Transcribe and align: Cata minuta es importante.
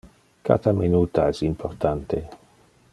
Cata 0.47 0.71
minuta 0.79 1.27
es 1.33 1.43
importante. 1.51 2.25